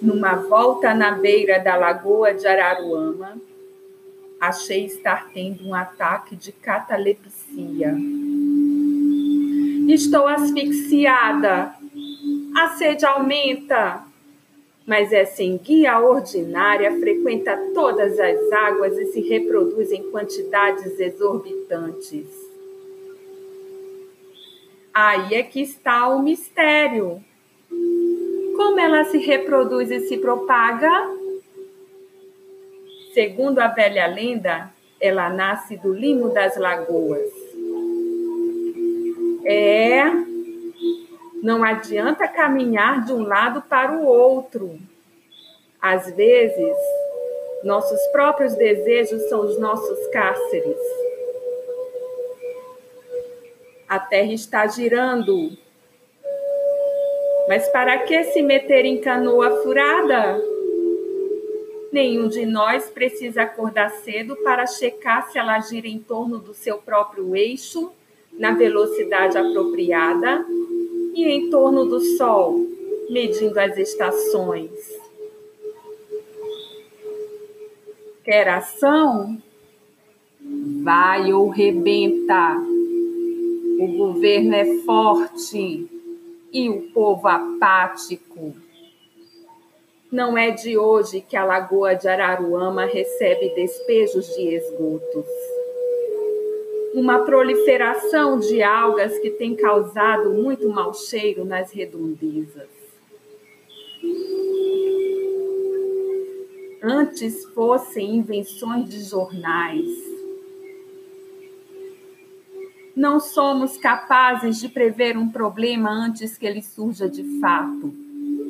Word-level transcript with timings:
uma 0.00 0.36
volta 0.36 0.94
na 0.94 1.12
beira 1.12 1.58
da 1.58 1.76
lagoa 1.76 2.32
de 2.34 2.46
Araruama, 2.46 3.36
achei 4.40 4.84
estar 4.84 5.28
tendo 5.32 5.66
um 5.66 5.74
ataque 5.74 6.36
de 6.36 6.52
catalepsia. 6.52 7.94
Estou 9.88 10.28
asfixiada. 10.28 11.74
A 12.56 12.68
sede 12.76 13.04
aumenta. 13.06 14.04
Mas 14.86 15.12
essa 15.12 15.42
enguia 15.42 15.98
ordinária 15.98 16.98
frequenta 16.98 17.56
todas 17.74 18.18
as 18.18 18.52
águas 18.52 18.96
e 18.96 19.12
se 19.12 19.20
reproduz 19.20 19.92
em 19.92 20.10
quantidades 20.10 20.98
exorbitantes. 20.98 22.26
Aí 24.94 25.34
é 25.34 25.42
que 25.42 25.60
está 25.60 26.08
o 26.08 26.22
mistério. 26.22 27.22
Como 28.58 28.80
ela 28.80 29.04
se 29.04 29.18
reproduz 29.18 29.88
e 29.88 30.00
se 30.00 30.16
propaga? 30.18 30.90
Segundo 33.14 33.60
a 33.60 33.68
velha 33.68 34.04
lenda, 34.08 34.72
ela 35.00 35.30
nasce 35.30 35.76
do 35.76 35.94
limo 35.94 36.30
das 36.30 36.56
lagoas. 36.56 37.30
É, 39.44 40.02
não 41.40 41.62
adianta 41.62 42.26
caminhar 42.26 43.04
de 43.04 43.12
um 43.12 43.22
lado 43.22 43.62
para 43.62 43.92
o 43.92 44.04
outro. 44.04 44.76
Às 45.80 46.10
vezes, 46.10 46.76
nossos 47.62 48.00
próprios 48.08 48.56
desejos 48.56 49.22
são 49.28 49.42
os 49.42 49.56
nossos 49.60 50.04
cárceres. 50.08 50.80
A 53.88 54.00
terra 54.00 54.32
está 54.32 54.66
girando 54.66 55.56
mas 57.48 57.66
para 57.70 58.00
que 58.00 58.24
se 58.24 58.42
meter 58.42 58.84
em 58.84 59.00
canoa 59.00 59.62
furada? 59.62 60.38
Nenhum 61.90 62.28
de 62.28 62.44
nós 62.44 62.90
precisa 62.90 63.44
acordar 63.44 63.88
cedo 63.88 64.36
para 64.44 64.66
checar 64.66 65.32
se 65.32 65.38
ela 65.38 65.58
gira 65.60 65.88
em 65.88 65.98
torno 65.98 66.38
do 66.38 66.52
seu 66.52 66.76
próprio 66.76 67.34
eixo, 67.34 67.90
na 68.38 68.52
velocidade 68.52 69.38
apropriada, 69.38 70.44
e 71.14 71.24
em 71.24 71.48
torno 71.48 71.86
do 71.86 72.00
Sol, 72.18 72.66
medindo 73.08 73.58
as 73.58 73.78
estações. 73.78 74.70
Quer 78.22 78.46
ação? 78.46 79.38
Vai 80.82 81.32
ou 81.32 81.48
rebenta. 81.48 82.58
O 83.80 83.86
governo 83.96 84.54
é 84.54 84.66
forte 84.84 85.97
e 86.52 86.68
o 86.68 86.90
povo 86.92 87.28
apático. 87.28 88.54
Não 90.10 90.38
é 90.38 90.50
de 90.50 90.78
hoje 90.78 91.20
que 91.20 91.36
a 91.36 91.44
Lagoa 91.44 91.94
de 91.94 92.08
Araruama 92.08 92.86
recebe 92.86 93.50
despejos 93.54 94.26
de 94.34 94.54
esgotos. 94.54 95.26
Uma 96.94 97.18
proliferação 97.18 98.38
de 98.38 98.62
algas 98.62 99.18
que 99.18 99.30
tem 99.30 99.54
causado 99.54 100.30
muito 100.30 100.68
mau 100.70 100.94
cheiro 100.94 101.44
nas 101.44 101.70
redondezas. 101.70 102.68
Antes 106.82 107.44
fossem 107.52 108.16
invenções 108.16 108.88
de 108.88 109.02
jornais, 109.02 110.07
não 112.98 113.20
somos 113.20 113.76
capazes 113.76 114.58
de 114.58 114.68
prever 114.68 115.16
um 115.16 115.28
problema 115.28 115.88
antes 115.88 116.36
que 116.36 116.44
ele 116.44 116.60
surja 116.60 117.08
de 117.08 117.22
fato. 117.38 117.94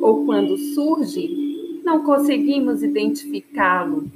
Ou 0.00 0.24
quando 0.24 0.56
surge, 0.56 1.82
não 1.84 2.02
conseguimos 2.02 2.82
identificá-lo. 2.82 4.10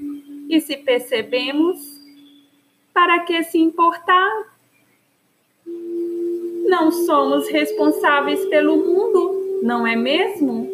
E 0.49 0.59
se 0.59 0.79
percebemos, 0.79 1.79
para 2.95 3.21
que 3.21 3.43
se 3.43 3.59
importar? 3.59 4.57
Não 6.67 6.91
somos 6.91 7.47
responsáveis 7.49 8.43
pelo 8.47 8.79
mundo, 8.79 9.61
não 9.63 9.87
é 9.87 9.95
mesmo? 9.95 10.67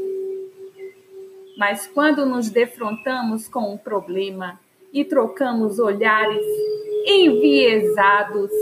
Mas 1.56 1.84
quando 1.88 2.25
nos 2.25 2.48
defrontamos 2.48 3.48
com 3.48 3.75
um 3.75 3.76
problema 3.76 4.60
e 4.92 5.04
trocamos 5.04 5.80
olhares 5.80 6.46
enviesados, 7.04 8.52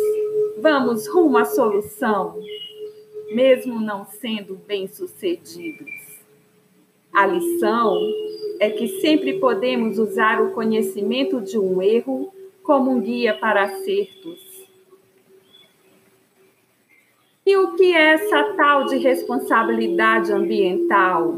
Vamos 0.58 1.06
rumo 1.06 1.36
à 1.36 1.44
solução, 1.44 2.40
mesmo 3.34 3.78
não 3.78 4.06
sendo 4.06 4.54
bem-sucedidos. 4.54 5.90
A 7.12 7.26
lição 7.26 7.94
é 8.58 8.70
que 8.70 8.88
sempre 9.00 9.38
podemos 9.38 9.98
usar 9.98 10.40
o 10.40 10.52
conhecimento 10.52 11.42
de 11.42 11.58
um 11.58 11.82
erro 11.82 12.32
como 12.62 12.90
um 12.90 13.00
guia 13.02 13.34
para 13.34 13.64
acertos. 13.64 14.66
E 17.44 17.54
o 17.58 17.74
que 17.74 17.94
é 17.94 18.14
essa 18.14 18.54
tal 18.54 18.86
de 18.86 18.96
responsabilidade 18.96 20.32
ambiental? 20.32 21.36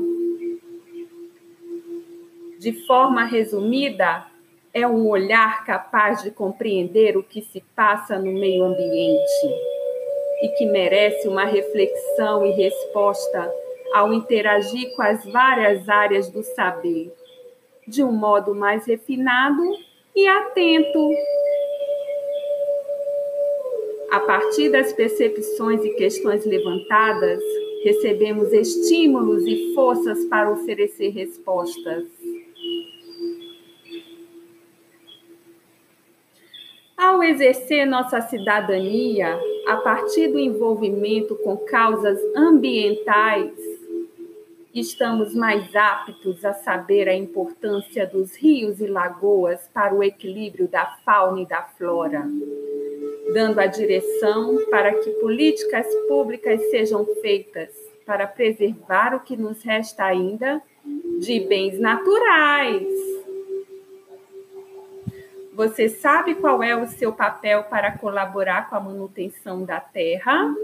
De 2.56 2.86
forma 2.86 3.24
resumida, 3.24 4.26
é 4.72 4.86
um 4.86 5.08
olhar 5.08 5.64
capaz 5.64 6.22
de 6.22 6.30
compreender 6.30 7.16
o 7.16 7.22
que 7.22 7.42
se 7.42 7.62
passa 7.74 8.18
no 8.18 8.32
meio 8.32 8.64
ambiente 8.64 9.46
e 10.42 10.48
que 10.56 10.66
merece 10.66 11.26
uma 11.26 11.44
reflexão 11.44 12.44
e 12.46 12.50
resposta 12.50 13.52
ao 13.94 14.12
interagir 14.12 14.94
com 14.94 15.02
as 15.02 15.24
várias 15.24 15.88
áreas 15.88 16.30
do 16.30 16.42
saber, 16.42 17.12
de 17.86 18.04
um 18.04 18.12
modo 18.12 18.54
mais 18.54 18.86
refinado 18.86 19.62
e 20.14 20.26
atento. 20.28 21.10
A 24.10 24.20
partir 24.20 24.70
das 24.70 24.92
percepções 24.92 25.84
e 25.84 25.90
questões 25.90 26.44
levantadas, 26.44 27.42
recebemos 27.82 28.52
estímulos 28.52 29.46
e 29.46 29.74
forças 29.74 30.24
para 30.26 30.50
oferecer 30.50 31.10
respostas 31.10 32.04
Ao 36.98 37.17
exercer 37.28 37.86
nossa 37.86 38.20
cidadania 38.22 39.38
a 39.66 39.76
partir 39.76 40.28
do 40.28 40.38
envolvimento 40.38 41.34
com 41.36 41.56
causas 41.58 42.18
ambientais, 42.34 43.52
estamos 44.74 45.34
mais 45.34 45.74
aptos 45.76 46.44
a 46.44 46.54
saber 46.54 47.08
a 47.08 47.14
importância 47.14 48.06
dos 48.06 48.34
rios 48.34 48.80
e 48.80 48.86
lagoas 48.86 49.68
para 49.74 49.94
o 49.94 50.02
equilíbrio 50.02 50.68
da 50.68 50.86
fauna 51.04 51.42
e 51.42 51.46
da 51.46 51.62
flora, 51.62 52.26
dando 53.34 53.60
a 53.60 53.66
direção 53.66 54.58
para 54.70 54.94
que 54.94 55.10
políticas 55.20 55.86
públicas 56.08 56.60
sejam 56.70 57.04
feitas 57.20 57.70
para 58.06 58.26
preservar 58.26 59.14
o 59.14 59.20
que 59.20 59.36
nos 59.36 59.62
resta 59.62 60.04
ainda 60.04 60.62
de 61.18 61.40
bens 61.40 61.78
naturais 61.78 63.17
você 65.58 65.88
sabe 65.88 66.36
qual 66.36 66.62
é 66.62 66.80
o 66.80 66.86
seu 66.86 67.12
papel 67.12 67.64
para 67.64 67.90
colaborar 67.98 68.70
com 68.70 68.76
a 68.76 68.80
manutenção 68.80 69.64
da 69.64 69.80
Terra? 69.80 70.54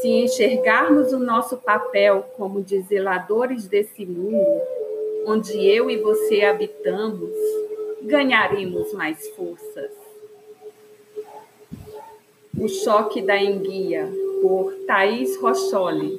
Se 0.00 0.08
enxergarmos 0.08 1.12
o 1.12 1.18
nosso 1.18 1.58
papel 1.58 2.22
como 2.34 2.62
de 2.62 2.80
zeladores 2.80 3.66
desse 3.68 4.06
mundo, 4.06 4.62
onde 5.26 5.66
eu 5.66 5.90
e 5.90 5.98
você 5.98 6.46
habitamos, 6.46 7.30
ganharemos 8.00 8.94
mais 8.94 9.28
forças. 9.36 9.92
O 12.58 12.68
Choque 12.70 13.20
da 13.20 13.36
Enguia, 13.36 14.10
por 14.40 14.72
Thaís 14.86 15.36
Rocholi. 15.36 16.18